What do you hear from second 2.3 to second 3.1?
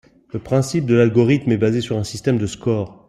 de score.